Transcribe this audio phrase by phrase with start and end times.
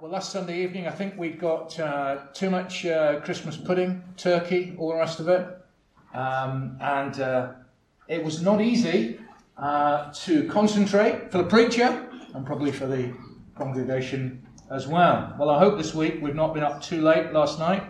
[0.00, 4.74] Well, last Sunday evening, I think we got uh, too much uh, Christmas pudding, turkey,
[4.78, 5.46] all the rest of it.
[6.14, 7.52] Um, and uh,
[8.08, 9.20] it was not easy
[9.58, 13.12] uh, to concentrate for the preacher and probably for the
[13.54, 15.36] congregation as well.
[15.38, 17.82] Well, I hope this week we've not been up too late last night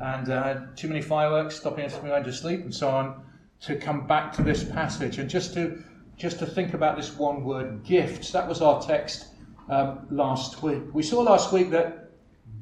[0.00, 3.22] and uh, too many fireworks stopping us from going to sleep and so on
[3.60, 5.84] to come back to this passage and just to
[6.16, 8.32] just to think about this one word gifts.
[8.32, 9.26] That was our text
[9.70, 10.82] um, last week.
[10.92, 12.10] We saw last week that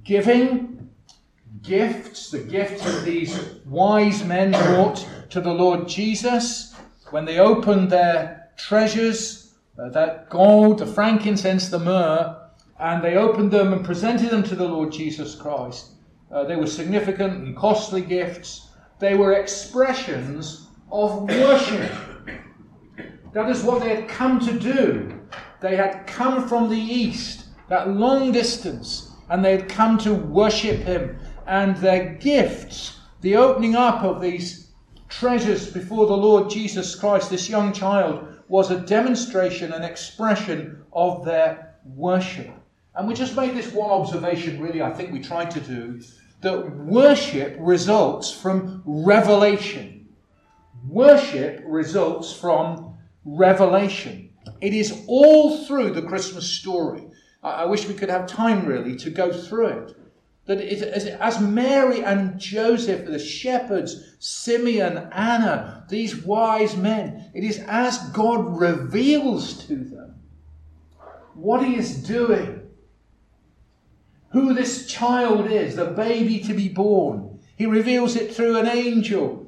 [0.05, 0.91] giving
[1.63, 6.77] gifts, the gifts that these wise men brought to the Lord Jesus,
[7.11, 12.37] when they opened their treasures, uh, that gold, the frankincense, the myrrh,
[12.79, 15.93] and they opened them and presented them to the Lord Jesus Christ.
[16.31, 18.69] Uh, they were significant and costly gifts.
[18.99, 21.91] They were expressions of worship.
[23.33, 25.18] That is what they had come to do
[25.61, 30.81] they had come from the east, that long distance, and they had come to worship
[30.81, 31.19] him.
[31.47, 34.71] And their gifts, the opening up of these
[35.09, 41.25] treasures before the Lord Jesus Christ, this young child, was a demonstration, an expression of
[41.25, 42.51] their worship.
[42.95, 46.01] And we just made this one observation, really, I think we tried to do,
[46.41, 50.09] that worship results from revelation.
[50.87, 54.28] Worship results from revelation.
[54.61, 57.05] It is all through the Christmas story.
[57.43, 59.97] I, wish we could have time really to go through it.
[60.47, 67.45] That it, as, as Mary and Joseph, the shepherds, Simeon, Anna, these wise men, it
[67.45, 70.17] is as God reveals to them
[71.35, 72.69] what He is doing,
[74.31, 77.39] who this child is, the baby to be born.
[77.57, 79.47] He reveals it through an angel.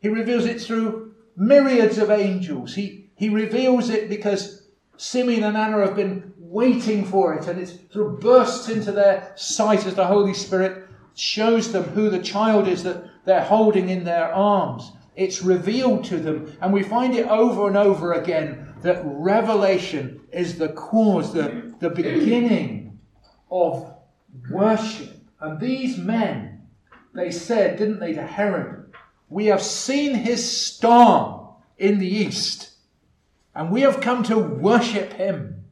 [0.00, 2.74] He reveals it through myriads of angels.
[2.74, 7.78] He, he reveals it because Simeon and Anna have been waiting for it, and it
[7.92, 12.66] sort of bursts into their sight as the Holy Spirit shows them who the child
[12.66, 14.90] is that they're holding in their arms.
[15.14, 20.58] It's revealed to them, and we find it over and over again that revelation is
[20.58, 22.98] the cause, the, the beginning
[23.52, 23.88] of
[24.50, 25.16] worship.
[25.38, 26.66] And these men,
[27.14, 28.92] they said, didn't they, to Herod,
[29.28, 32.70] We have seen his star in the east
[33.54, 35.64] and we have come to worship him.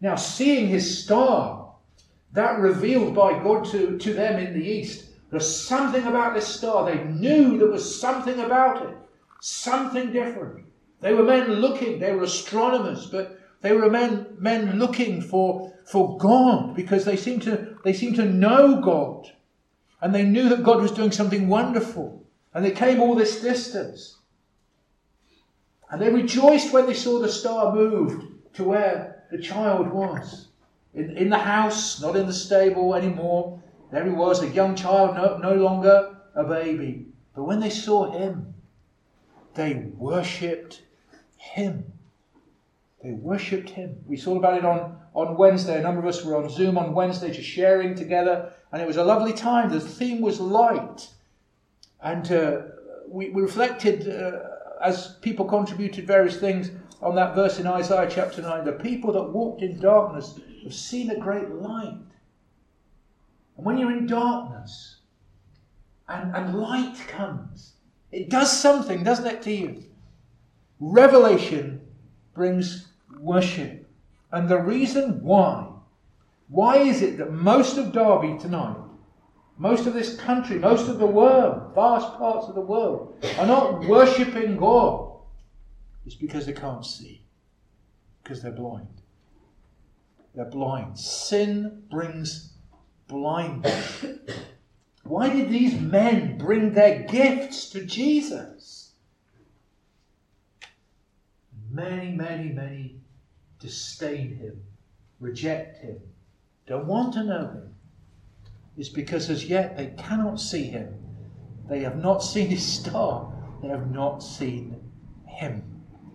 [0.00, 1.74] Now, seeing his star,
[2.32, 6.84] that revealed by God to, to them in the east, there's something about this star.
[6.84, 8.96] They knew there was something about it,
[9.40, 10.64] something different.
[11.00, 16.16] They were men looking, they were astronomers, but they were men, men looking for, for
[16.18, 19.32] God because they seemed, to, they seemed to know God.
[20.00, 22.24] And they knew that God was doing something wonderful.
[22.54, 24.17] And they came all this distance.
[25.90, 30.48] And they rejoiced when they saw the star moved to where the child was.
[30.94, 33.62] In, in the house, not in the stable anymore.
[33.90, 37.06] There he was, a young child, no, no longer a baby.
[37.34, 38.54] But when they saw him,
[39.54, 40.82] they worshipped
[41.36, 41.84] him.
[43.02, 43.96] They worshipped him.
[44.06, 45.78] We saw about it on, on Wednesday.
[45.78, 48.96] A number of us were on Zoom on Wednesday just sharing together, and it was
[48.96, 49.70] a lovely time.
[49.70, 51.08] The theme was light.
[52.02, 52.60] And uh,
[53.08, 54.08] we, we reflected.
[54.08, 54.40] Uh,
[54.82, 59.22] as people contributed various things on that verse in Isaiah chapter 9, the people that
[59.22, 61.98] walked in darkness have seen a great light.
[63.56, 64.96] And when you're in darkness
[66.08, 67.74] and, and light comes,
[68.10, 69.84] it does something, doesn't it, to you?
[70.80, 71.80] Revelation
[72.34, 72.88] brings
[73.18, 73.88] worship.
[74.32, 75.68] And the reason why,
[76.48, 78.76] why is it that most of Derby tonight
[79.58, 83.84] most of this country, most of the world, vast parts of the world, are not
[83.86, 85.16] worshipping God.
[86.06, 87.22] It's because they can't see,
[88.22, 89.02] because they're blind.
[90.34, 90.96] They're blind.
[90.98, 92.52] Sin brings
[93.08, 94.06] blindness.
[95.02, 98.92] Why did these men bring their gifts to Jesus?
[101.70, 103.00] Many, many, many
[103.58, 104.62] disdain him,
[105.18, 105.98] reject him,
[106.66, 107.74] don't want to know him
[108.78, 110.94] is because as yet they cannot see him.
[111.68, 113.32] They have not seen his star.
[113.60, 114.80] They have not seen
[115.26, 115.62] him.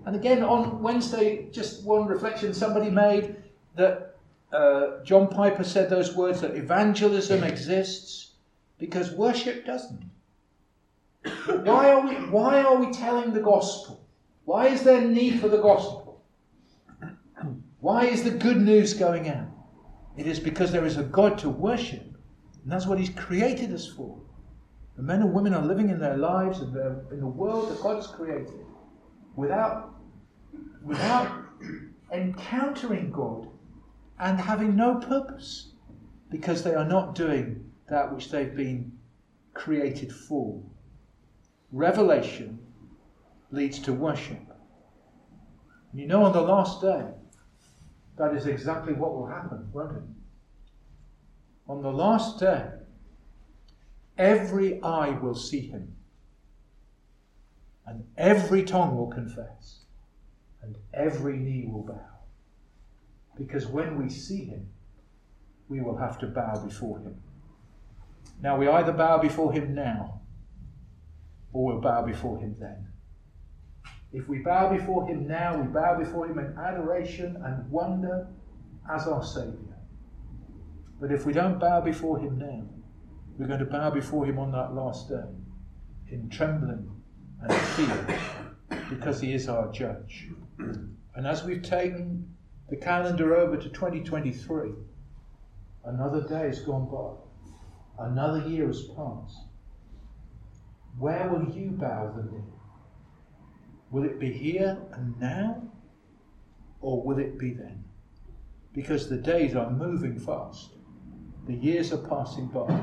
[0.05, 3.35] And again, on Wednesday, just one reflection somebody made
[3.75, 4.15] that
[4.51, 8.31] uh, John Piper said those words that evangelism exists
[8.77, 10.03] because worship doesn't.
[11.63, 14.05] Why are we why are we telling the gospel?
[14.43, 16.21] Why is there need for the gospel?
[17.79, 19.47] Why is the good news going out?
[20.17, 22.12] It is because there is a God to worship
[22.63, 24.19] and that's what He's created us for.
[24.95, 27.95] The men and women are living in their lives the, in the world that God
[27.97, 28.65] has created
[29.35, 29.95] without,
[30.83, 31.31] without
[32.11, 33.47] encountering God
[34.19, 35.73] and having no purpose.
[36.33, 38.91] because they are not doing that which they've been
[39.53, 40.59] created for.
[41.71, 42.57] Revelation
[43.51, 44.39] leads to worship.
[45.93, 47.05] You know, on the last day,
[48.17, 50.03] that is exactly what will happen, won't it?
[51.67, 52.65] On the last day,
[54.17, 55.95] every eye will see him,
[57.85, 59.85] and every tongue will confess,
[60.61, 62.19] and every knee will bow.
[63.37, 64.67] Because when we see him,
[65.69, 67.15] we will have to bow before him.
[68.41, 70.21] Now, we either bow before him now,
[71.53, 72.87] or we'll bow before him then.
[74.11, 78.27] If we bow before him now, we bow before him in adoration and wonder
[78.89, 79.72] as our Saviour.
[81.03, 82.63] But if we don't bow before him now,
[83.37, 85.25] we're going to bow before him on that last day
[86.07, 86.89] in trembling
[87.41, 88.21] and fear
[88.89, 90.29] because he is our judge.
[90.57, 92.33] And as we've taken
[92.69, 94.69] the calendar over to 2023,
[95.83, 99.39] another day has gone by, another year has passed.
[100.97, 102.45] Where will you bow the knee?
[103.91, 105.63] Will it be here and now?
[106.79, 107.83] Or will it be then?
[108.73, 110.69] Because the days are moving fast.
[111.47, 112.81] The years are passing by.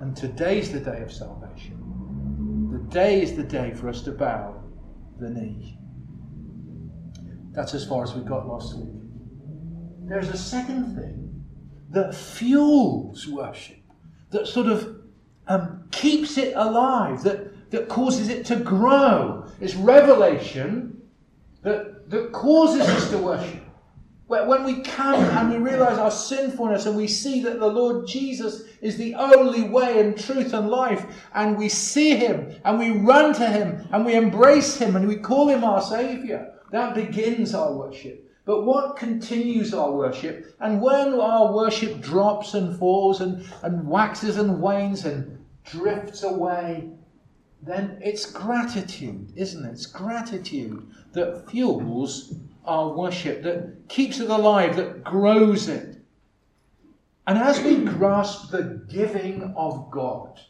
[0.00, 2.68] And today's the day of salvation.
[2.70, 4.62] The day is the day for us to bow
[5.18, 5.78] the knee.
[7.52, 8.94] That's as far as we got last week.
[10.04, 11.44] There's a second thing
[11.90, 13.80] that fuels worship,
[14.30, 14.96] that sort of
[15.48, 19.46] um, keeps it alive, that, that causes it to grow.
[19.60, 21.02] It's revelation
[21.62, 23.57] that, that causes us to worship.
[24.28, 28.64] When we come and we realize our sinfulness and we see that the Lord Jesus
[28.82, 33.32] is the only way and truth and life, and we see Him and we run
[33.34, 37.72] to Him and we embrace Him and we call Him our Saviour, that begins our
[37.72, 38.30] worship.
[38.44, 40.54] But what continues our worship?
[40.60, 46.90] And when our worship drops and falls and, and waxes and wanes and drifts away,
[47.62, 49.72] then it's gratitude, isn't it?
[49.72, 52.34] It's gratitude that fuels
[52.68, 55.96] our worship, that keeps it alive, that grows it.
[57.26, 60.40] And as we grasp the giving of God,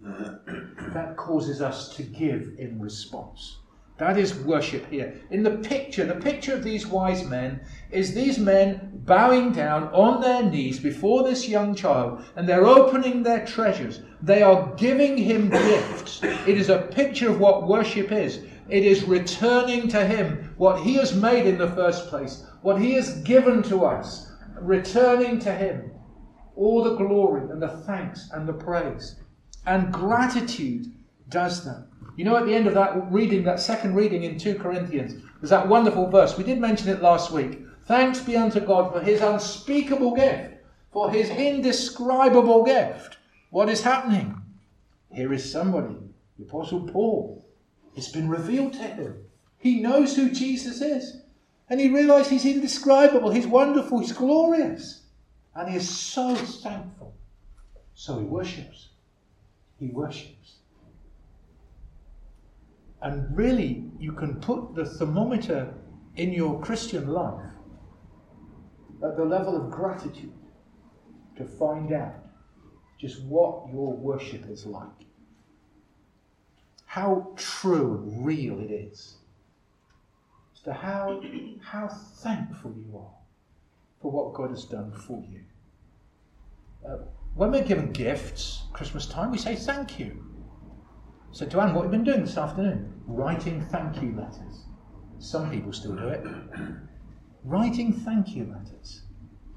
[0.00, 3.58] that causes us to give in response.
[3.96, 5.14] That is worship here.
[5.30, 7.60] In the picture, the picture of these wise men
[7.92, 13.22] is these men bowing down on their knees before this young child and they're opening
[13.22, 14.00] their treasures.
[14.20, 16.24] They are giving him gifts.
[16.24, 18.40] It is a picture of what worship is.
[18.68, 22.92] It is returning to Him what He has made in the first place, what He
[22.92, 25.90] has given to us, returning to Him
[26.56, 29.16] all the glory and the thanks and the praise.
[29.66, 30.92] And gratitude
[31.28, 31.86] does that.
[32.16, 35.50] You know, at the end of that reading, that second reading in 2 Corinthians, there's
[35.50, 36.38] that wonderful verse.
[36.38, 37.60] We did mention it last week.
[37.86, 40.54] Thanks be unto God for his unspeakable gift,
[40.92, 43.18] for his indescribable gift.
[43.50, 44.40] What is happening?
[45.12, 45.96] Here is somebody,
[46.38, 47.43] the Apostle Paul,
[47.94, 49.24] it's been revealed to him.
[49.58, 51.22] He knows who Jesus is.
[51.70, 55.02] And he realizes he's indescribable, he's wonderful, he's glorious.
[55.54, 57.14] And he is so thankful.
[57.94, 58.90] So he worships.
[59.78, 60.56] He worships.
[63.00, 65.74] And really, you can put the thermometer
[66.16, 67.50] in your Christian life
[69.02, 70.32] at the level of gratitude
[71.36, 72.14] to find out
[72.98, 75.04] just what your worship is like
[76.94, 79.16] how true and real it is,
[80.54, 81.20] as to how,
[81.60, 83.16] how thankful you are
[84.00, 85.40] for what God has done for you.
[86.88, 86.98] Uh,
[87.34, 90.24] when we're given gifts, Christmas time, we say thank you.
[91.32, 92.92] So, to Anne, what have you been doing this afternoon?
[93.08, 94.66] Writing thank you letters.
[95.18, 96.24] Some people still do it.
[97.42, 99.02] Writing thank you letters.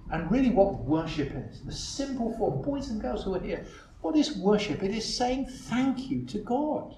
[0.09, 3.63] And really, what worship is the simple form, boys and girls who are here,
[4.01, 4.81] what is worship?
[4.81, 6.95] It is saying thank you to God.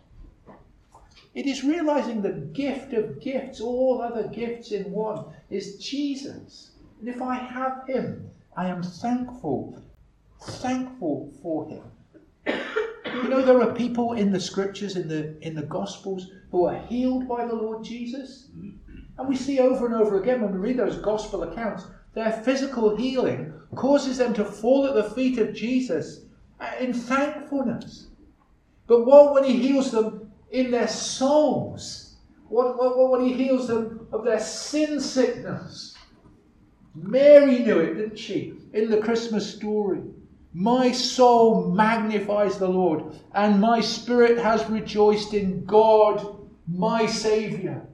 [1.35, 6.71] It is realizing the gift of gifts, all other gifts in one, is Jesus.
[6.99, 9.81] And if I have him, I am thankful,
[10.41, 11.83] thankful for him.
[13.05, 16.79] You know, there are people in the scriptures, in the, in the Gospels, who are
[16.87, 18.49] healed by the Lord Jesus.
[19.17, 22.95] And we see over and over again when we read those Gospel accounts, their physical
[22.95, 26.21] healing causes them to fall at the feet of Jesus
[26.59, 28.07] uh, in thankfulness.
[28.87, 32.15] But what when he heals them in their souls.
[32.47, 35.95] What, what, when he heals them of their sin sickness.
[36.95, 38.53] Mary knew it, didn't she?
[38.73, 40.01] In the Christmas story.
[40.53, 43.03] My soul magnifies the Lord,
[43.33, 46.25] and my spirit has rejoiced in God,
[46.67, 47.87] my Saviour.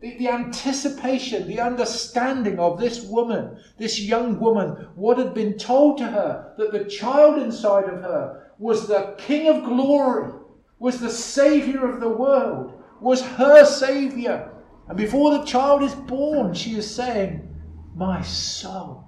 [0.00, 5.98] the, the anticipation, the understanding of this woman, this young woman, what had been told
[5.98, 10.32] to her, that the child inside of her was the King of glory,
[10.80, 14.50] was the Saviour of the world, was her Saviour.
[14.88, 17.46] And before the child is born, she is saying,
[17.94, 19.04] My soul,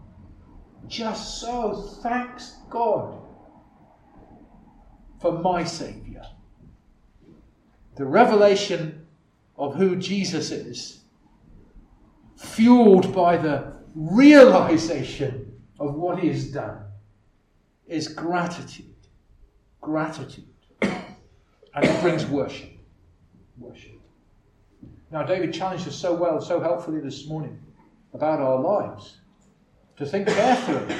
[0.86, 3.18] just so thanks God
[5.20, 6.22] for my Saviour.
[7.96, 9.06] The revelation
[9.56, 11.00] of who Jesus is,
[12.36, 16.84] fueled by the realization of what he has done,
[17.86, 18.94] is gratitude.
[19.80, 20.51] Gratitude.
[21.74, 22.70] And it brings worship.
[23.58, 24.00] Worship.
[25.10, 27.58] Now, David challenged us so well, so helpfully this morning
[28.14, 29.18] about our lives.
[29.98, 30.96] To think carefully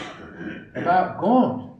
[0.74, 1.70] about God.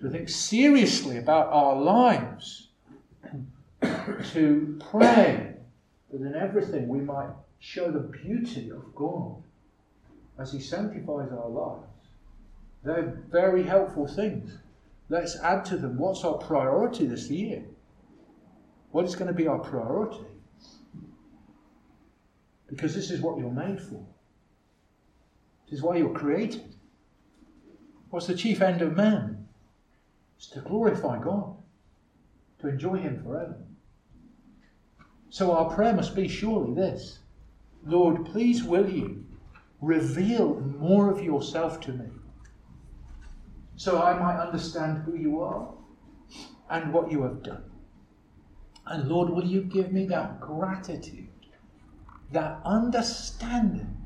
[0.00, 2.68] To think seriously about our lives.
[4.32, 5.54] To pray
[6.12, 9.42] that in everything we might show the beauty of God
[10.38, 11.86] as He sanctifies our lives.
[12.84, 14.58] They're very helpful things.
[15.08, 15.96] Let's add to them.
[15.98, 17.64] What's our priority this year?
[18.94, 20.24] What is going to be our priority?
[22.68, 24.06] Because this is what you're made for.
[25.64, 26.76] This is why you're created.
[28.10, 29.48] What's the chief end of man?
[30.36, 31.56] It's to glorify God,
[32.60, 33.56] to enjoy Him forever.
[35.28, 37.18] So our prayer must be surely this
[37.84, 39.26] Lord, please will you
[39.80, 42.06] reveal more of yourself to me
[43.74, 45.68] so I might understand who you are
[46.70, 47.73] and what you have done.
[48.86, 51.28] And Lord, will you give me that gratitude,
[52.32, 53.96] that understanding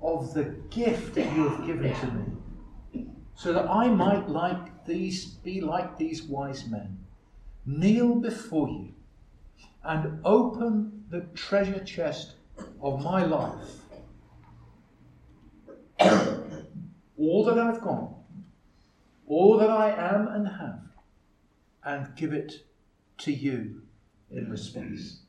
[0.00, 5.26] of the gift that you have given to me, so that I might like these
[5.26, 6.98] be like these wise men,
[7.66, 8.94] kneel before you
[9.82, 12.34] and open the treasure chest
[12.80, 13.80] of my life.
[17.18, 18.10] all that I've got,
[19.26, 20.80] all that I am and have,
[21.84, 22.64] and give it
[23.18, 23.82] to you
[24.36, 25.20] in response.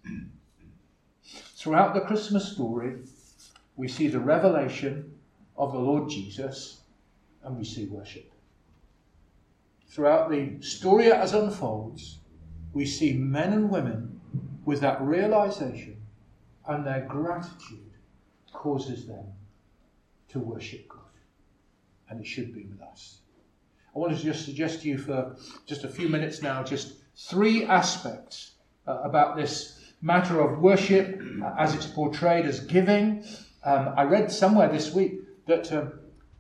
[1.55, 2.97] Throughout the Christmas story,
[3.75, 5.11] we see the revelation
[5.57, 6.81] of the Lord Jesus
[7.43, 8.31] and we see worship.
[9.87, 12.19] Throughout the story as unfolds,
[12.73, 14.19] we see men and women
[14.65, 15.97] with that realization
[16.67, 17.91] and their gratitude
[18.51, 19.25] causes them
[20.29, 20.99] to worship God.
[22.09, 23.19] And it should be with us.
[23.95, 27.63] I want to just suggest to you for just a few minutes now just three
[27.63, 28.54] aspects
[28.87, 33.23] uh, about this matter of worship uh, as it's portrayed as giving.
[33.63, 35.13] Um, I read somewhere this week
[35.47, 35.93] that um,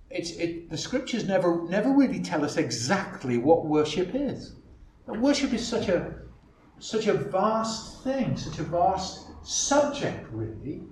[0.09, 4.53] it, the scriptures never, never really tell us exactly what worship is.
[5.05, 6.13] But worship is such a,
[6.79, 10.83] such a vast thing, such a vast subject, really.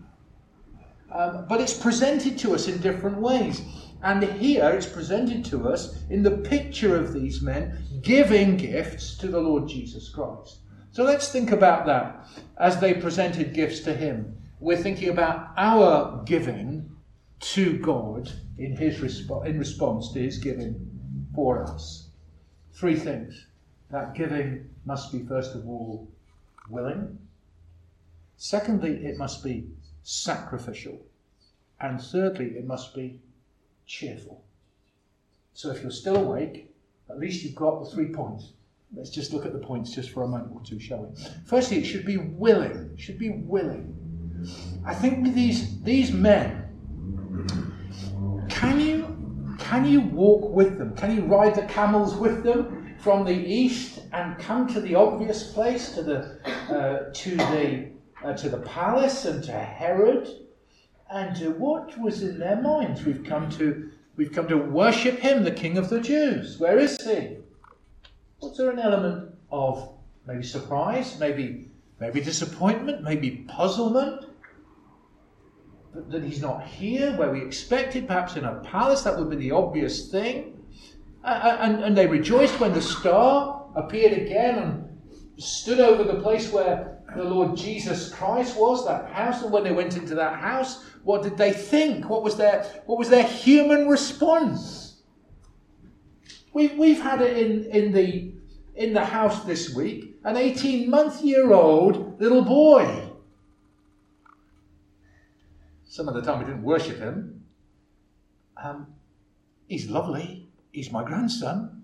[1.12, 3.62] Um, but it's presented to us in different ways.
[4.02, 9.28] And here it's presented to us in the picture of these men giving gifts to
[9.28, 10.58] the Lord Jesus Christ.
[10.94, 12.28] So let's think about that
[12.60, 14.38] as they presented gifts to him.
[14.60, 16.88] We're thinking about our giving
[17.40, 22.10] to God in, his in response to his giving for us.
[22.74, 23.48] Three things.
[23.90, 26.08] That giving must be, first of all,
[26.70, 27.18] willing.
[28.38, 29.66] Secondly, it must be
[30.04, 31.00] sacrificial.
[31.82, 33.20] And thirdly, it must be
[33.88, 34.44] cheerful.
[35.54, 36.72] So if you're still awake,
[37.10, 38.54] at least you've got the three points.
[38.96, 41.24] Let's just look at the points just for a moment or two, shall we?
[41.46, 42.92] Firstly, it should be willing.
[42.94, 43.96] It should be willing.
[44.86, 46.60] I think with these these men,
[48.50, 50.96] can you can you walk with them?
[50.96, 55.52] Can you ride the camels with them from the east and come to the obvious
[55.52, 57.90] place, to the uh, to the
[58.24, 60.28] uh, to the palace and to Herod?
[61.10, 63.06] And to what was in their minds?
[63.06, 66.60] We've come to we've come to worship him, the King of the Jews.
[66.60, 67.38] Where is he?
[68.44, 69.94] Was there an element of
[70.28, 71.72] maybe surprise, maybe
[72.02, 74.26] maybe disappointment, maybe puzzlement?
[76.10, 79.52] That, he's not here where we expected, perhaps in a palace, that would be the
[79.52, 80.60] obvious thing.
[81.24, 85.02] And, and they rejoiced when the star appeared again and
[85.38, 89.42] stood over the place where the Lord Jesus Christ was, that house.
[89.42, 92.10] And when they went into that house, what did they think?
[92.10, 94.84] What was their, what was their human response?
[96.54, 98.33] We've, we've had it in, in, the,
[98.76, 103.10] in the house this week an 18 month year old little boy.
[105.86, 107.44] Some of the time we didn't worship him.
[108.62, 108.88] Um,
[109.68, 110.48] he's lovely.
[110.72, 111.84] He's my grandson.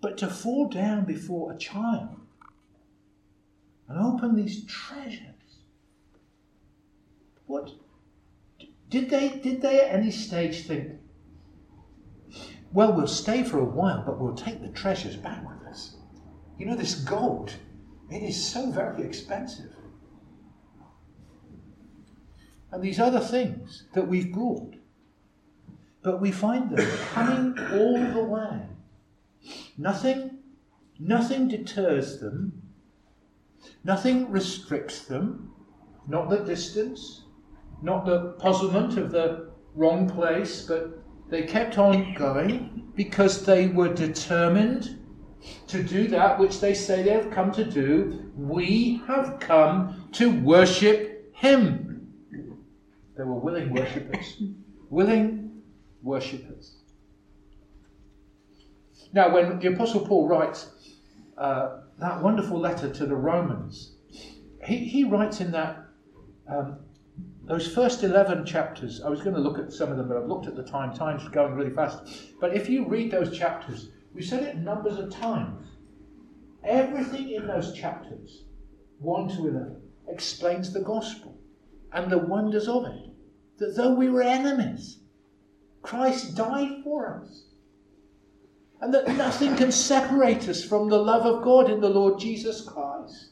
[0.00, 2.16] But to fall down before a child
[3.88, 5.40] and open these treasures
[7.50, 7.72] what
[8.88, 10.99] did they did they at any stage think,
[12.72, 15.96] well, we'll stay for a while, but we'll take the treasures back with us?
[16.58, 17.52] You know, this gold,
[18.10, 19.72] it is so very expensive.
[22.70, 24.74] And these other things that we've brought.
[26.02, 28.60] But we find them coming all the way.
[29.76, 30.38] Nothing,
[30.98, 32.62] nothing deters them.
[33.84, 35.52] Nothing restricts them.
[36.06, 37.24] Not the distance,
[37.82, 43.92] not the puzzlement of the wrong place, but they kept on going because they were
[43.94, 44.98] determined
[45.68, 48.30] to do that which they say they have come to do.
[48.36, 52.08] We have come to worship Him.
[53.16, 54.42] They were willing worshippers.
[54.90, 55.62] willing
[56.02, 56.76] worshippers.
[59.12, 60.70] Now, when the Apostle Paul writes
[61.38, 63.92] uh, that wonderful letter to the Romans,
[64.64, 65.84] he, he writes in that
[66.48, 66.78] um,
[67.50, 70.28] those first 11 chapters, I was going to look at some of them, but I've
[70.28, 70.94] looked at the time.
[70.94, 72.04] Time's going really fast.
[72.40, 75.66] But if you read those chapters, we said it numbers of times.
[76.62, 78.44] Everything in those chapters,
[79.00, 81.40] 1 to 11, explains the gospel
[81.92, 83.10] and the wonders of it.
[83.58, 85.00] That though we were enemies,
[85.82, 87.46] Christ died for us.
[88.80, 92.60] And that nothing can separate us from the love of God in the Lord Jesus
[92.60, 93.30] Christ.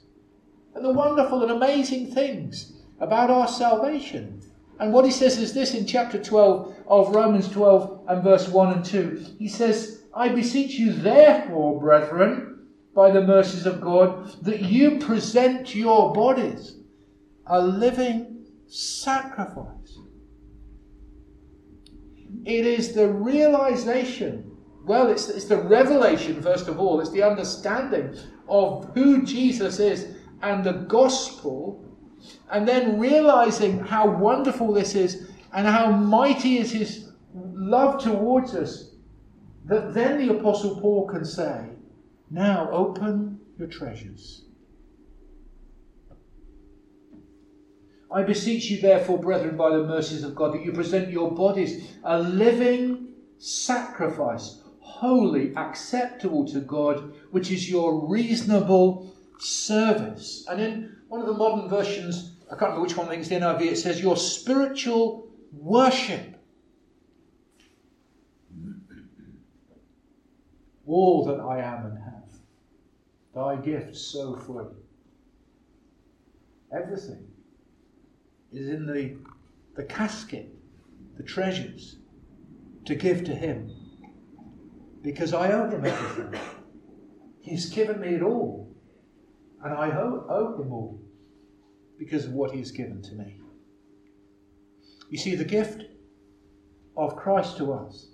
[0.75, 4.43] And the wonderful and amazing things about our salvation.
[4.81, 8.73] And what he says is this in chapter 12 of Romans 12 and verse 1
[8.73, 9.27] and 2.
[9.39, 15.75] He says, I beseech you, therefore, brethren, by the mercies of God, that you present
[15.75, 16.77] your bodies
[17.47, 19.99] a living sacrifice.
[22.45, 28.17] It is the realization, well, it's, it's the revelation, first of all, it's the understanding
[28.49, 31.88] of who Jesus is and the gospel
[32.51, 38.91] and then realizing how wonderful this is and how mighty is his love towards us,
[39.67, 41.67] that then the Apostle Paul can say,
[42.31, 44.45] Now open your treasures.
[48.11, 51.89] I beseech you, therefore, brethren, by the mercies of God, that you present your bodies
[52.05, 60.47] a living sacrifice, holy, acceptable to God, which is your reasonable service.
[60.49, 63.29] And in one of the modern versions, I can't remember which one, I think it's
[63.29, 66.37] the NIV, it says, Your spiritual worship.
[70.87, 72.31] All that I am and have,
[73.35, 74.65] thy gifts so free.
[76.73, 77.27] Everything
[78.51, 79.17] is in the,
[79.77, 80.49] the casket,
[81.19, 81.97] the treasures,
[82.87, 83.71] to give to him.
[85.03, 86.41] Because I owe him everything.
[87.43, 88.75] He's given me it all.
[89.63, 90.99] And I owe, owe him all
[91.99, 93.41] because of what he's given to me.
[95.11, 95.85] You see, the gift
[96.97, 98.09] of Christ to us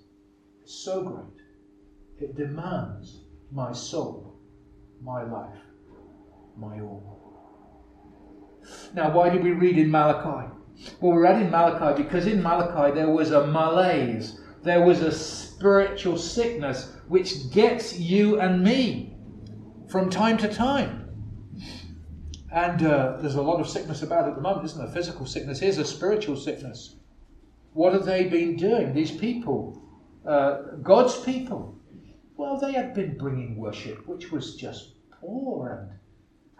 [0.63, 3.21] is so great, it demands
[3.51, 4.39] my soul,
[5.01, 5.59] my life,
[6.57, 7.21] my all.
[8.93, 10.51] Now, why did we read in Malachi?
[10.99, 15.11] Well, we read in Malachi because in Malachi there was a malaise, there was a
[15.11, 19.15] spiritual sickness which gets you and me
[19.87, 21.04] from time to time.
[22.55, 24.87] And uh, there's a lot of sickness about at the moment, isn't there?
[24.87, 25.59] Physical sickness.
[25.59, 26.95] Here's a spiritual sickness.
[27.73, 28.93] What have they been doing?
[28.93, 29.83] These people,
[30.25, 31.77] uh, God's people.
[32.37, 35.99] Well, they had been bringing worship, which was just poor and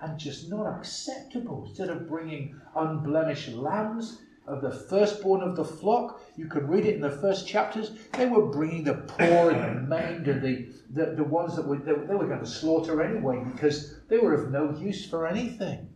[0.01, 1.63] and just not acceptable.
[1.65, 6.95] Instead of bringing unblemished lambs of the firstborn of the flock, you can read it
[6.95, 7.91] in the first chapters.
[8.13, 11.77] They were bringing the poor and the maimed and the, the, the ones that were,
[11.77, 15.89] they, they were going to slaughter anyway because they were of no use for anything.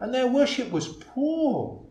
[0.00, 1.82] And their worship was poor.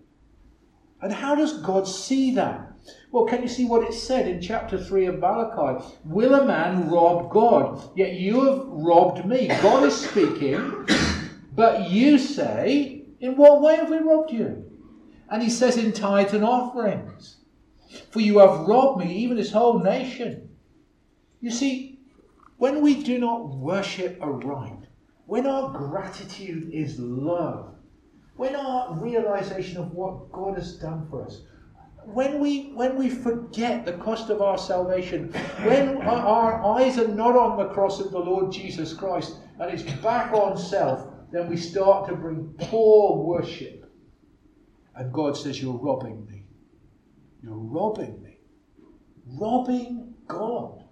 [1.01, 2.73] And how does God see that?
[3.11, 5.83] Well, can you see what it said in chapter 3 of Malachi?
[6.05, 7.91] Will a man rob God?
[7.95, 9.47] Yet you have robbed me.
[9.47, 10.87] God is speaking,
[11.53, 14.66] but you say, In what way have we robbed you?
[15.29, 17.37] And he says, In tithes and offerings.
[18.11, 20.49] For you have robbed me, even this whole nation.
[21.41, 21.99] You see,
[22.57, 24.87] when we do not worship aright,
[25.25, 27.75] when our gratitude is low,
[28.35, 31.41] when our realization of what God has done for us,
[32.05, 35.31] when we when we forget the cost of our salvation,
[35.63, 39.83] when our eyes are not on the cross of the Lord Jesus Christ and it's
[40.01, 43.76] back on self, then we start to bring poor worship.
[44.97, 46.43] And God says, You're robbing me.
[47.41, 48.39] You're robbing me.
[49.25, 50.83] Robbing God.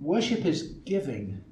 [0.00, 1.44] Worship is giving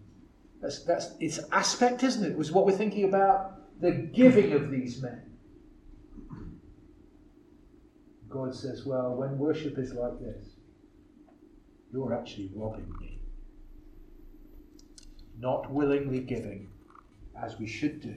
[0.62, 2.31] that's, that's its aspect, isn't it?
[2.31, 2.38] it?
[2.38, 5.23] Was what we're thinking about the giving of these men.
[8.29, 10.55] God says, Well, when worship is like this,
[11.93, 13.19] you're actually robbing me.
[15.38, 16.69] Not willingly giving
[17.43, 18.15] as we should do.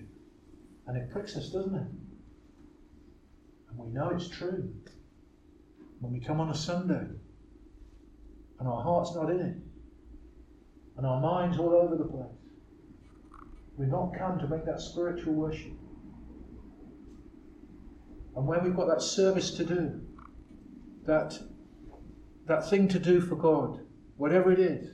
[0.87, 1.87] And it pricks us, doesn't it?
[3.69, 4.73] And we know it's true.
[5.99, 7.07] When we come on a Sunday
[8.59, 9.55] and our heart's not in it,
[10.97, 12.25] and our mind's all over the place,
[13.77, 15.73] we've not come to make that spiritual worship.
[18.35, 20.01] And when we've got that service to do,
[21.05, 21.37] that,
[22.47, 23.79] that thing to do for God,
[24.17, 24.91] whatever it is,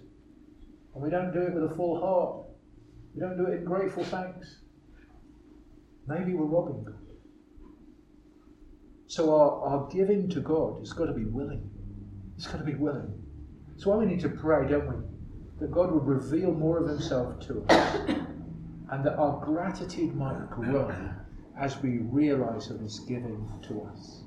[0.94, 2.48] and we don't do it with a full heart,
[3.14, 4.58] we don't do it in grateful thanks,
[6.08, 6.96] maybe we're robbing God.
[9.08, 11.70] So our, our giving to God has got to be willing.
[12.38, 13.12] It's got to be willing.
[13.70, 14.96] That's why we need to pray, don't we?
[15.60, 17.96] That God would reveal more of Himself to us
[18.92, 20.94] and that our gratitude might grow
[21.60, 24.24] as we realize of His giving to us.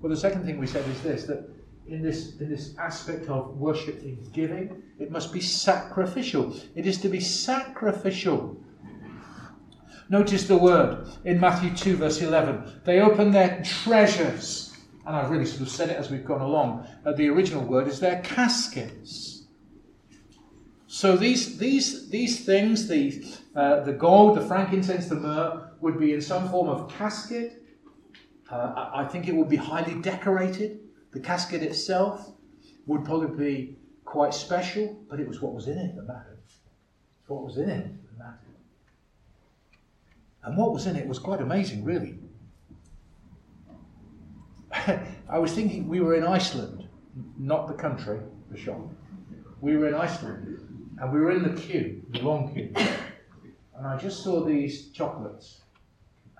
[0.00, 1.48] Well, the second thing we said is this that
[1.86, 6.54] in this, in this aspect of worship in giving, it must be sacrificial.
[6.74, 8.56] It is to be sacrificial.
[10.08, 12.82] Notice the word in Matthew 2, verse 11.
[12.84, 14.76] They open their treasures.
[15.06, 16.86] And I've really sort of said it as we've gone along.
[17.04, 19.44] Uh, the original word is their caskets.
[20.86, 23.24] So these, these, these things, the,
[23.56, 27.62] uh, the gold, the frankincense, the myrrh, would be in some form of casket.
[28.50, 30.80] Uh, I think it would be highly decorated.
[31.12, 32.32] The casket itself
[32.86, 36.38] would probably be quite special, but it was what was in it that mattered.
[37.26, 38.51] What was in it that mattered.
[40.44, 42.18] And what was in it was quite amazing, really.
[44.72, 46.88] I was thinking we were in Iceland,
[47.38, 48.80] not the country, the shop.
[49.60, 52.72] We were in Iceland, and we were in the queue, the long queue.
[53.76, 55.60] And I just saw these chocolates,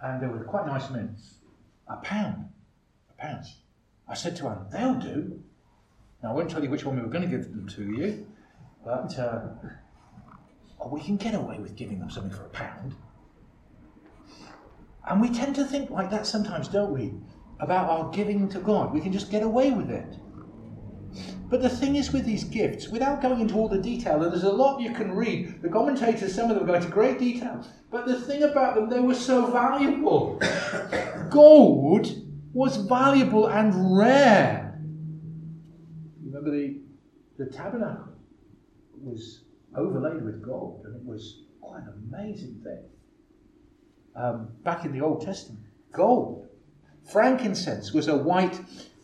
[0.02, 1.34] and they were quite nice mints.
[1.88, 2.48] A pound.
[3.10, 3.44] A pound.
[4.08, 5.40] I said to Anne, they'll do.
[6.22, 8.26] Now, I won't tell you which one we were going to give them to you,
[8.84, 9.48] but uh,
[10.90, 12.94] we can get away with giving them something for a pound.
[15.08, 17.14] And we tend to think like that sometimes, don't we?
[17.60, 18.92] About our giving to God.
[18.92, 20.16] We can just get away with it.
[21.48, 24.44] But the thing is with these gifts, without going into all the detail, and there's
[24.44, 28.06] a lot you can read, the commentators, some of them go into great detail, but
[28.06, 30.40] the thing about them, they were so valuable.
[31.30, 32.06] Gold
[32.54, 34.80] was valuable and rare.
[36.24, 36.80] Remember the,
[37.36, 38.14] the tabernacle
[38.98, 39.44] was
[39.76, 42.84] overlaid with gold, and it was quite an amazing thing
[44.16, 45.64] um, back in the Old Testament.
[45.92, 46.48] Gold.
[47.10, 48.58] Frankincense was a white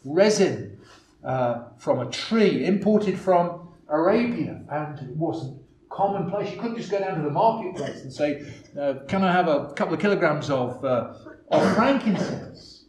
[0.04, 0.78] resin
[1.24, 6.52] uh, from a tree imported from Arabia, and it wasn't commonplace.
[6.52, 8.46] You couldn't just go down to the marketplace and say,
[8.78, 11.14] uh, Can I have a couple of kilograms of, uh,
[11.50, 12.84] of frankincense?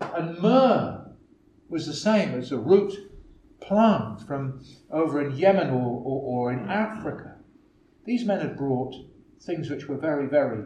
[0.00, 1.06] And myrrh
[1.68, 2.92] was the same as a root
[3.60, 7.36] plant from over in Yemen or, or, or in Africa.
[8.04, 8.94] These men had brought
[9.42, 10.64] things which were very, very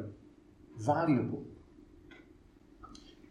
[0.78, 1.44] valuable.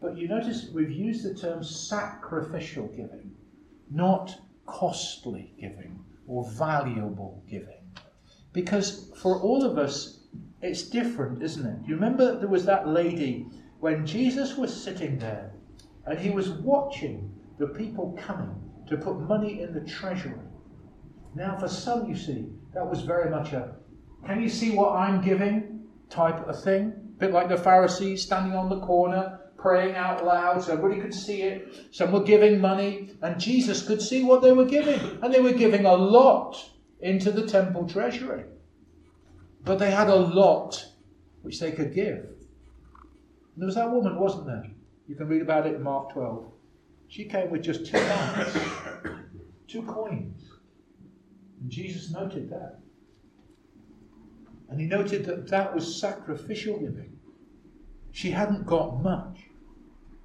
[0.00, 3.32] But you notice we've used the term sacrificial giving,
[3.90, 7.80] not costly giving or valuable giving.
[8.52, 10.20] Because for all of us,
[10.62, 11.88] it's different, isn't it?
[11.88, 13.46] You remember there was that lady
[13.80, 15.52] when Jesus was sitting there
[16.06, 18.54] and he was watching the people coming
[18.88, 20.34] to put money in the treasury.
[21.34, 23.74] Now, for some, you see, that was very much a
[24.26, 28.68] can you see what I'm giving type of thing bit like the Pharisees standing on
[28.68, 31.88] the corner, praying out loud so everybody could see it.
[31.90, 35.00] Some were giving money, and Jesus could see what they were giving.
[35.22, 38.44] And they were giving a lot into the temple treasury.
[39.64, 40.86] But they had a lot
[41.42, 42.18] which they could give.
[42.18, 44.66] And there was that woman, wasn't there?
[45.08, 46.50] You can read about it in Mark 12.
[47.08, 48.56] She came with just two pounds,
[49.68, 50.42] two coins.
[51.60, 52.80] And Jesus noted that.
[54.68, 57.13] And he noted that that was sacrificial giving.
[58.14, 59.40] She hadn't got much,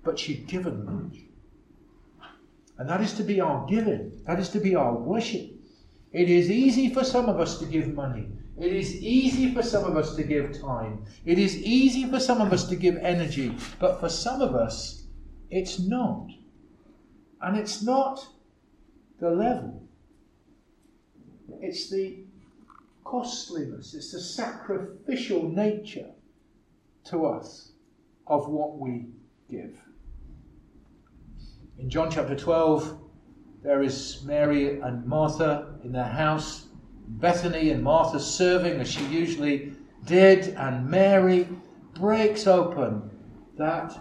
[0.04, 1.22] but she'd given much.
[2.78, 5.50] And that is to be our giving, that is to be our worship.
[6.12, 8.28] It is easy for some of us to give money.
[8.60, 11.04] It is easy for some of us to give time.
[11.26, 13.56] It is easy for some of us to give energy.
[13.80, 15.08] But for some of us,
[15.50, 16.28] it's not.
[17.42, 18.24] And it's not
[19.20, 19.82] the level.
[21.60, 22.18] It's the
[23.04, 26.12] costliness, it's the sacrificial nature
[27.06, 27.72] to us
[28.30, 29.08] of what we
[29.50, 29.76] give.
[31.80, 32.98] In John chapter 12,
[33.64, 36.68] there is Mary and Martha in their house,
[37.08, 39.74] Bethany and Martha serving as she usually
[40.06, 41.48] did, and Mary
[41.96, 43.10] breaks open
[43.58, 44.00] that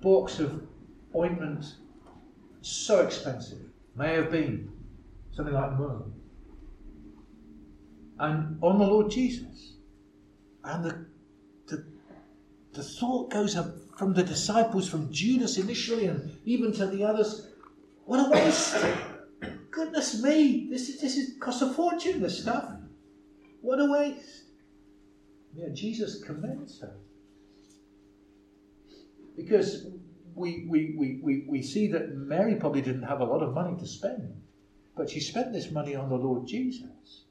[0.00, 0.62] box of
[1.14, 1.76] ointment,
[2.62, 3.58] so expensive,
[3.94, 4.70] may have been
[5.32, 6.02] something like myrrh.
[8.18, 9.74] And on the Lord Jesus.
[10.64, 11.05] And the,
[12.76, 17.48] the thought goes up from the disciples, from Judas initially, and even to the others
[18.06, 18.76] what a waste!
[19.70, 22.72] Goodness me, this is, this is cost a fortune, this stuff.
[23.60, 24.44] What a waste.
[25.54, 26.94] Yeah, Jesus commends her.
[29.36, 29.86] Because
[30.34, 33.76] we, we, we, we, we see that Mary probably didn't have a lot of money
[33.78, 34.40] to spend,
[34.96, 37.24] but she spent this money on the Lord Jesus.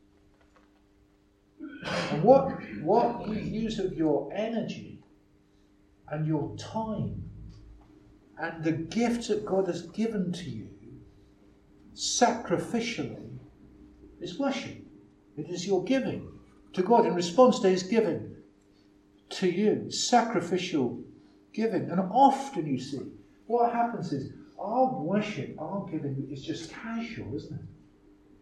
[2.11, 2.49] And what,
[2.81, 4.94] what use of your energy
[6.09, 7.23] and your time
[8.37, 10.67] and the gift that God has given to you
[11.95, 13.37] sacrificially
[14.19, 14.77] is worship.
[15.37, 16.27] It is your giving
[16.73, 18.35] to God in response to His giving
[19.29, 19.89] to you.
[19.89, 20.99] Sacrificial
[21.53, 21.89] giving.
[21.89, 22.99] And often you see,
[23.47, 27.65] what happens is our worship, our giving is just casual, isn't it?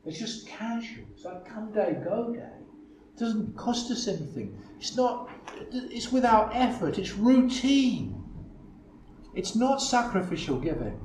[0.06, 1.06] It's just casual.
[1.14, 2.40] It's like come day, go day.
[2.40, 4.58] It doesn't cost us anything.
[4.84, 5.30] It's not,
[5.72, 7.00] it's without effort.
[7.00, 8.22] It's routine.
[9.34, 11.00] It's not sacrificial giving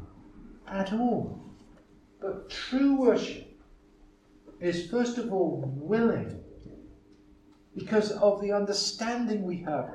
[0.66, 1.54] at all.
[2.20, 3.56] But true worship
[4.60, 6.42] is, first of all, willing
[7.76, 9.88] because of the understanding we have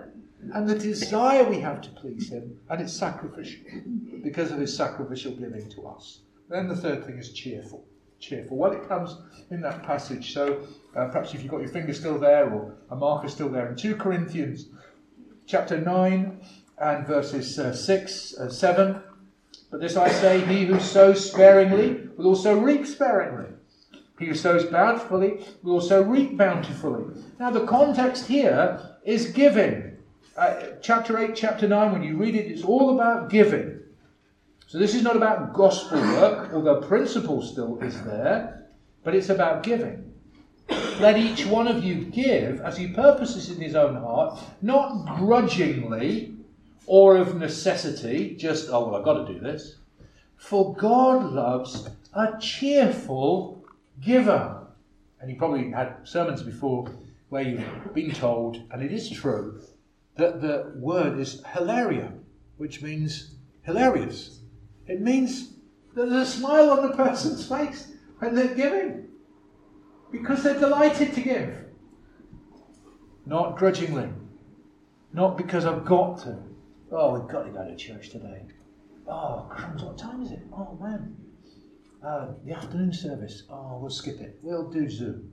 [0.54, 3.66] and the desire we have to please Him, and it's sacrificial
[4.24, 6.22] because of His sacrificial giving to us.
[6.48, 7.86] Then the third thing is cheerful.
[8.24, 8.56] Cheerful.
[8.56, 9.18] Well, it comes
[9.52, 10.34] in that passage.
[10.34, 10.62] So
[10.96, 13.76] uh, perhaps if you've got your finger still there or a marker still there in
[13.76, 14.68] 2 Corinthians
[15.46, 16.40] chapter 9
[16.78, 19.02] and verses uh, 6, uh, 7.
[19.70, 23.50] But this I say, he who sows sparingly will also reap sparingly.
[24.18, 27.22] He who sows bountifully will also reap bountifully.
[27.42, 29.98] Now, the context here is giving.
[30.38, 33.82] Uh, chapter 8, chapter 9, when you read it, it's all about giving.
[34.74, 38.66] So, this is not about gospel work, although principle still is there,
[39.04, 40.12] but it's about giving.
[41.00, 46.34] Let each one of you give as he purposes in his own heart, not grudgingly
[46.88, 49.76] or of necessity, just, oh, well, I've got to do this.
[50.38, 53.64] For God loves a cheerful
[54.02, 54.66] giver.
[55.22, 56.90] And you probably had sermons before
[57.30, 59.62] where you've been told, and it is true,
[60.16, 62.12] that the word is hilaria,
[62.58, 64.40] which means hilarious.
[64.88, 65.54] It means
[65.96, 69.08] there's a smile on the person's face when they're giving
[70.12, 71.58] because they're delighted to give.
[73.26, 74.10] Not grudgingly,
[75.14, 76.38] not because I've got to,
[76.96, 78.44] Oh, we've got to go to church today.
[79.08, 80.42] Oh, crumbs, what time is it?
[80.54, 81.16] Oh, man.
[82.06, 83.44] Uh, the afternoon service.
[83.50, 84.38] Oh, we'll skip it.
[84.44, 85.32] We'll do Zoom.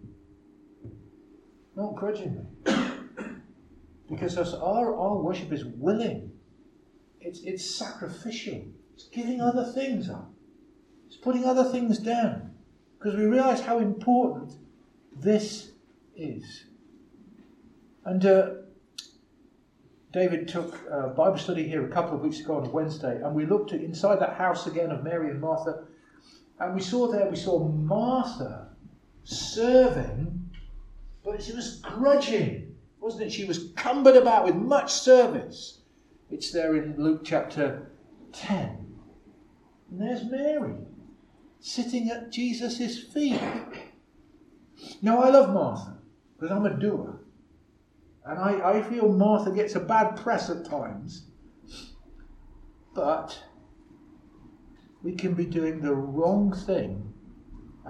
[1.77, 2.47] Not grudgingly.
[4.11, 6.33] because our, our worship is willing.
[7.21, 8.65] It's, it's sacrificial.
[9.01, 10.31] It's giving other things up.
[11.07, 12.51] It's putting other things down.
[12.99, 14.53] Because we realize how important
[15.17, 15.71] this
[16.15, 16.65] is.
[18.05, 18.51] And uh,
[20.13, 20.87] David took
[21.17, 24.21] Bible study here a couple of weeks ago on Wednesday, and we looked at inside
[24.21, 25.85] that house again of Mary and Martha,
[26.59, 28.69] and we saw there, we saw Martha
[29.25, 30.51] serving,
[31.25, 33.33] but she was grudging, wasn't it?
[33.33, 35.81] She was cumbered about with much service.
[36.31, 37.91] It's there in Luke chapter
[38.33, 38.90] 10.
[39.91, 40.77] And there's Mary
[41.61, 43.41] sitting at Jesus' feet.
[45.03, 45.99] Now, I love Martha
[46.35, 47.21] because I'm a doer.
[48.25, 51.27] And I, I feel Martha gets a bad press at times.
[52.95, 53.39] But
[55.03, 57.13] we can be doing the wrong thing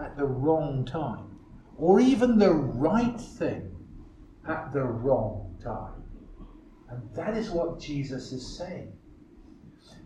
[0.00, 1.38] at the wrong time,
[1.76, 3.74] or even the right thing
[4.48, 6.04] at the wrong time.
[6.88, 8.92] And that is what Jesus is saying.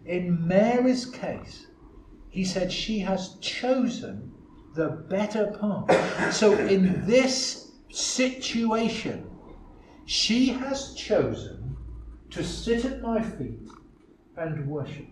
[0.06, 1.66] In Mary's case,
[2.34, 4.32] he said she has chosen
[4.74, 5.88] the better part.
[6.32, 9.30] So in this situation,
[10.04, 11.76] she has chosen
[12.30, 13.68] to sit at my feet
[14.36, 15.06] and worship.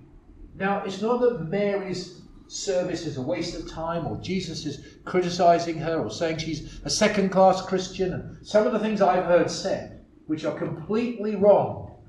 [0.57, 5.79] Now, it's not that Mary's service is a waste of time or Jesus is criticizing
[5.79, 9.49] her or saying she's a second class Christian and some of the things I've heard
[9.49, 12.03] said, which are completely wrong.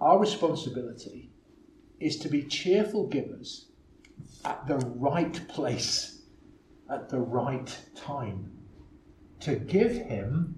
[0.00, 1.21] Our responsibility
[2.02, 3.68] is to be cheerful givers
[4.44, 6.22] at the right place,
[6.90, 8.50] at the right time
[9.40, 10.54] to give Him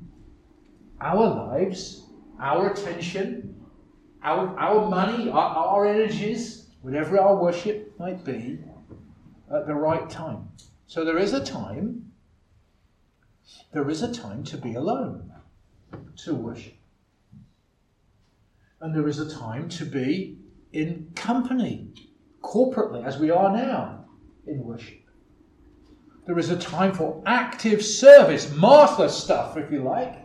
[1.00, 2.06] our lives,
[2.40, 3.62] our attention,
[4.22, 8.58] our, our money, our, our energies, whatever our worship might be,
[9.54, 10.48] at the right time.
[10.86, 12.12] So there is a time,
[13.72, 15.32] there is a time to be alone,
[16.24, 16.74] to worship.
[18.80, 20.38] and there is a time to be
[20.74, 21.88] in company,
[22.42, 24.04] corporately, as we are now
[24.46, 25.00] in worship.
[26.26, 30.16] There is a time for active service, Martha stuff, if you like,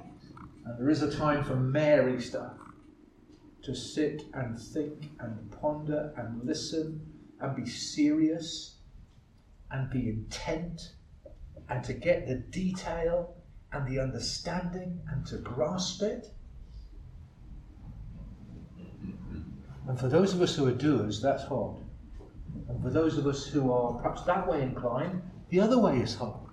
[0.65, 2.53] and there is a time for Mary stuff
[3.61, 6.99] to sit and think and ponder and listen
[7.41, 8.77] and be serious
[9.69, 10.93] and be intent
[11.69, 13.35] and to get the detail
[13.71, 16.33] and the understanding and to grasp it.
[19.89, 21.77] And for those of us who are doers, that's hard.
[22.67, 26.13] And for those of us who are perhaps that way inclined, the other way is
[26.13, 26.47] hard.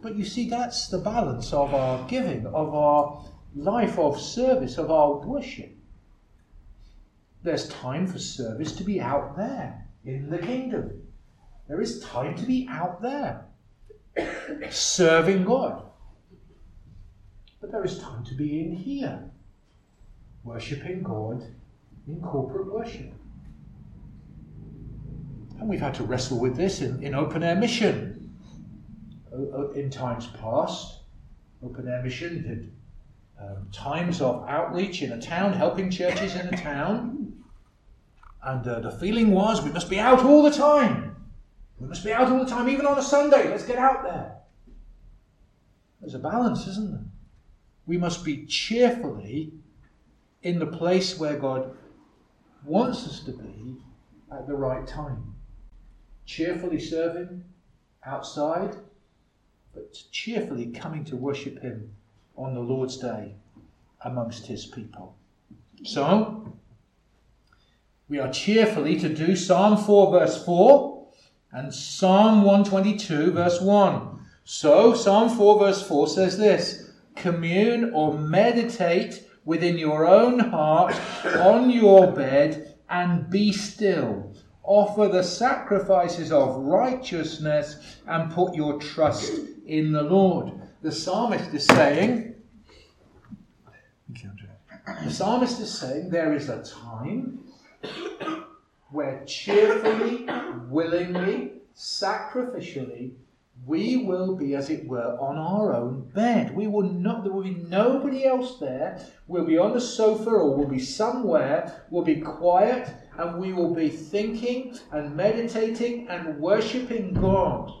[0.00, 3.24] But you see, that's the balance of our giving, of our
[3.56, 5.76] life of service, of our worship.
[7.42, 11.02] There's time for service to be out there in the kingdom.
[11.66, 13.44] There is time to be out there
[14.70, 15.82] serving God.
[17.60, 19.32] But there is time to be in here
[20.44, 21.42] worshipping God
[22.06, 23.12] in corporate worship.
[25.58, 28.12] And we've had to wrestle with this in, in open air mission.
[29.74, 31.00] In times past,
[31.62, 32.72] open air mission did
[33.40, 37.34] um, times of outreach in a town, helping churches in a town.
[38.42, 41.16] And uh, the feeling was we must be out all the time.
[41.78, 43.48] We must be out all the time, even on a Sunday.
[43.50, 44.36] Let's get out there.
[46.00, 47.04] There's a balance, isn't there?
[47.86, 49.52] We must be cheerfully
[50.42, 51.76] in the place where God
[52.66, 53.76] wants us to be
[54.32, 55.34] at the right time.
[56.24, 57.44] Cheerfully serving
[58.04, 58.76] outside,
[59.72, 61.92] but cheerfully coming to worship Him
[62.36, 63.36] on the Lord's Day
[64.04, 65.16] amongst His people.
[65.84, 66.52] So,
[68.08, 71.08] we are cheerfully to do Psalm 4, verse 4,
[71.52, 74.20] and Psalm 122, verse 1.
[74.44, 81.70] So, Psalm 4, verse 4 says this Commune or meditate within your own heart on
[81.70, 84.34] your bed and be still.
[84.62, 89.32] Offer the sacrifices of righteousness and put your trust
[89.66, 90.52] in the Lord.
[90.82, 92.34] The psalmist is saying,
[95.04, 97.44] the psalmist is saying there is a time
[98.90, 100.26] where cheerfully,
[100.68, 103.12] willingly, sacrificially,
[103.64, 106.54] we will be, as it were, on our own bed.
[106.54, 109.04] We will not, there will be nobody else there.
[109.26, 111.84] We'll be on the sofa or we'll be somewhere.
[111.90, 112.88] We'll be quiet
[113.18, 117.72] and we will be thinking and meditating and worshipping God.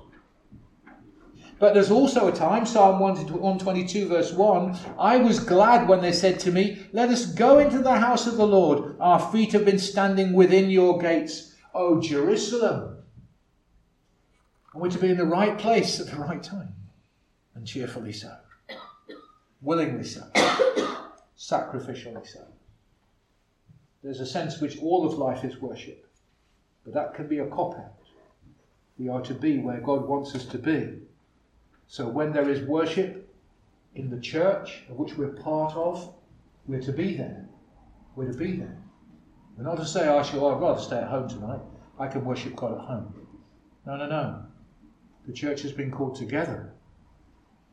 [1.58, 6.38] But there's also a time, Psalm 122, verse 1 I was glad when they said
[6.40, 8.96] to me, Let us go into the house of the Lord.
[9.00, 12.95] Our feet have been standing within your gates, O Jerusalem.
[14.76, 16.74] And we're to be in the right place at the right time,
[17.54, 18.36] and cheerfully so,
[19.62, 20.20] willingly so,
[21.38, 22.44] sacrificially so.
[24.04, 26.06] There's a sense in which all of life is worship,
[26.84, 27.94] but that can be a cop out.
[28.98, 30.98] We are to be where God wants us to be
[31.86, 33.34] so when there is worship
[33.94, 36.12] in the church, of which we're part of,
[36.66, 37.48] we're to be there.
[38.14, 38.76] We're to be there.
[39.56, 41.60] We're not to say, oh, sure, I'd rather stay at home tonight.
[41.98, 43.26] I can worship God at home.
[43.86, 44.45] No, no, no.
[45.26, 46.72] The church has been called together.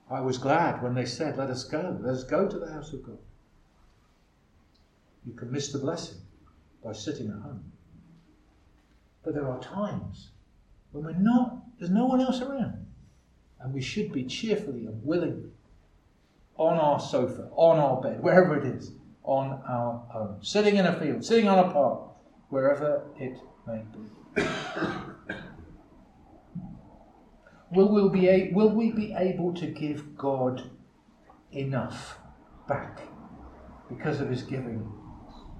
[0.09, 1.97] I was glad when they said, let us go.
[2.01, 3.19] Let us go to the house of God.
[5.25, 6.17] You can miss the blessing
[6.83, 7.71] by sitting at home.
[9.23, 10.31] But there are times
[10.91, 12.85] when we're not, there's no one else around
[13.63, 15.49] and we should be cheerfully and willingly
[16.57, 18.91] on our sofa, on our bed, wherever it is,
[19.23, 22.01] on our home, sitting in a field, sitting on a park,
[22.49, 24.43] wherever it may be.
[27.75, 30.69] Will, we be a, will we be able to give God
[31.51, 32.17] enough
[32.67, 33.01] back
[33.89, 34.91] because of his giving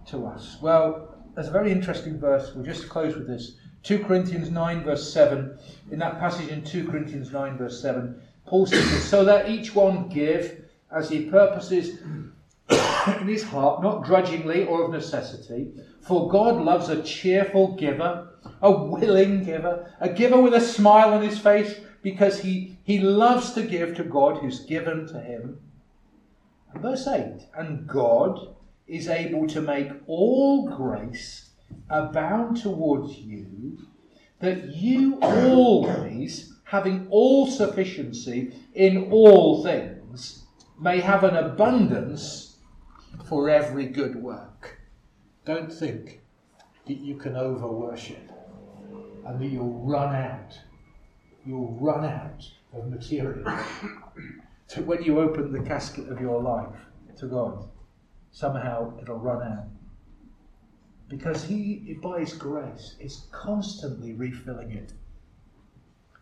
[0.08, 0.58] to us?
[0.62, 2.54] Well, there's a very interesting verse.
[2.54, 3.54] We'll just close with this.
[3.84, 5.58] 2 Corinthians 9, verse 7.
[5.92, 10.08] In that passage in 2 Corinthians 9, verse 7, Paul says So that each one
[10.10, 12.00] give as he purposes
[12.70, 15.72] in his heart, not grudgingly or of necessity.
[16.02, 18.30] For God loves a cheerful giver,
[18.62, 23.54] a willing giver, a giver with a smile on his face, because he, he loves
[23.54, 25.60] to give to God who's given to him.
[26.72, 28.56] And verse 8 And God
[28.88, 31.50] is able to make all grace
[31.90, 33.80] abound towards you,
[34.40, 40.44] that you always, having all sufficiency in all things,
[40.80, 42.58] may have an abundance
[43.26, 44.78] for every good work.
[45.46, 46.22] Don't think
[46.86, 48.30] that you can over worship
[49.26, 50.60] and that you'll run out.
[51.46, 53.58] You'll run out of material.
[54.68, 56.76] so when you open the casket of your life
[57.18, 57.68] to God,
[58.32, 59.68] somehow it'll run out
[61.10, 64.94] because He, by His grace, is constantly refilling it.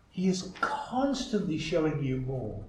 [0.09, 2.63] He is constantly showing you more.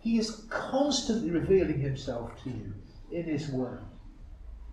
[0.00, 2.72] He is constantly revealing Himself to you
[3.10, 3.82] in His Word.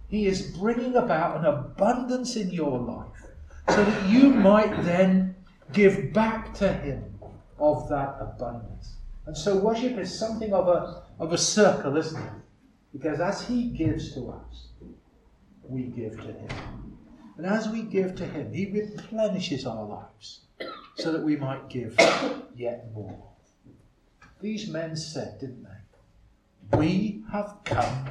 [0.07, 3.27] He is bringing about an abundance in your life
[3.69, 5.26] so that you might then
[5.73, 7.03] give back to Him
[7.59, 8.97] of that abundance.
[9.25, 12.31] And so worship is something of a, of a circle, isn't it?
[12.93, 14.67] Because as He gives to us,
[15.63, 16.97] we give to Him.
[17.37, 20.41] And as we give to Him, He replenishes our lives
[20.95, 21.95] so that we might give
[22.55, 23.23] yet more.
[24.41, 26.77] These men said, didn't they?
[26.77, 28.07] We have come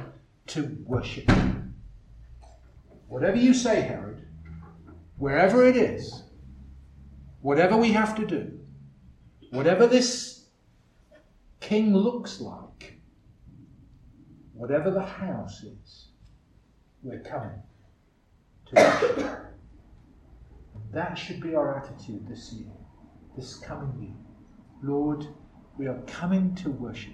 [0.47, 1.63] to worship you.
[3.07, 4.25] Whatever you say, Herod,
[5.17, 6.23] wherever it is,
[7.41, 8.59] whatever we have to do,
[9.51, 10.45] whatever this
[11.59, 12.99] king looks like,
[14.53, 16.07] whatever the house is,
[17.03, 17.61] we're coming
[18.65, 19.37] to worship.
[20.91, 22.71] That should be our attitude this year,
[23.35, 24.15] this coming year.
[24.81, 25.27] Lord,
[25.77, 27.13] we are coming to worship.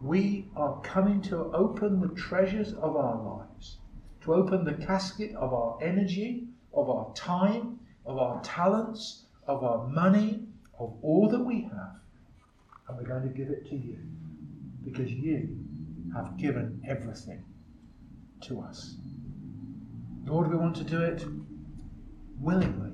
[0.00, 3.78] We are coming to open the treasures of our lives,
[4.22, 9.88] to open the casket of our energy, of our time, of our talents, of our
[9.88, 10.44] money,
[10.78, 11.96] of all that we have.
[12.86, 13.98] And we're going to give it to you
[14.84, 15.58] because you
[16.14, 17.42] have given everything
[18.42, 18.94] to us.
[20.24, 21.24] Lord, we want to do it
[22.38, 22.92] willingly,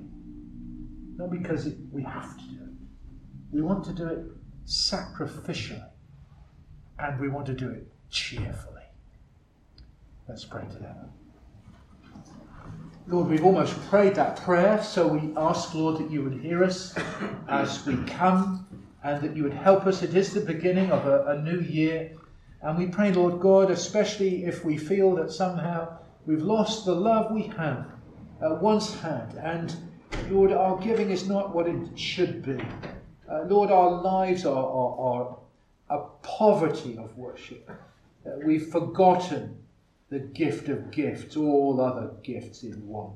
[1.17, 2.71] not because we have to do it.
[3.51, 4.25] We want to do it
[4.65, 5.89] sacrificially,
[6.97, 8.81] and we want to do it cheerfully.
[10.27, 11.07] Let's pray together.
[13.07, 16.95] Lord, we've almost prayed that prayer, so we ask, Lord, that you would hear us
[17.47, 18.65] as we come
[19.03, 20.01] and that you would help us.
[20.01, 22.13] It is the beginning of a, a new year.
[22.63, 27.31] And we pray, Lord God, especially if we feel that somehow we've lost the love
[27.31, 27.85] we have
[28.41, 29.35] uh, once had.
[29.35, 29.75] And
[30.31, 32.57] Lord, our giving is not what it should be.
[33.31, 35.37] Uh, Lord, our lives are, are, are
[35.91, 37.69] a poverty of worship.
[38.25, 39.59] Uh, we've forgotten
[40.09, 43.13] the gift of gifts, all other gifts in one.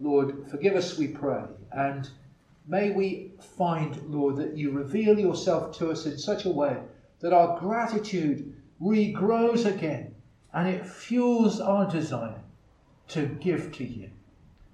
[0.00, 2.08] Lord, forgive us, we pray, and
[2.66, 6.76] may we find, Lord, that you reveal yourself to us in such a way
[7.20, 10.14] that our gratitude regrows again
[10.52, 12.40] and it fuels our desire
[13.08, 14.10] to give to you.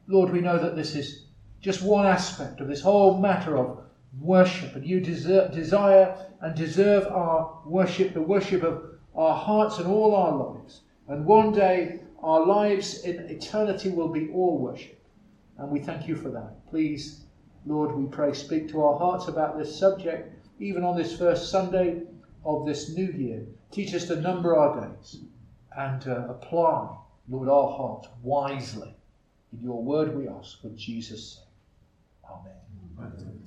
[0.07, 1.25] Lord, we know that this is
[1.61, 3.81] just one aspect of this whole matter of
[4.21, 8.85] worship, and you deserve, desire and deserve our worship, the worship of
[9.15, 10.83] our hearts and all our lives.
[11.09, 14.99] And one day our lives in eternity will be all worship.
[15.59, 16.67] And we thank you for that.
[16.69, 17.25] Please,
[17.67, 22.03] Lord, we pray, speak to our hearts about this subject, even on this first Sunday
[22.45, 23.45] of this new year.
[23.71, 25.21] Teach us to number our days
[25.77, 26.97] and apply,
[27.29, 28.95] Lord, our hearts wisely.
[29.53, 31.45] In your word we ask for Jesus' sake.
[32.99, 33.44] Amen.